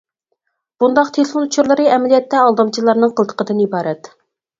[0.83, 4.11] بۇنداق تېلېفون ئۇچۇرلىرى ئەمەلىيەتتە ئالدامچىلارنىڭ قىلتىقىدىن ئىبارەت.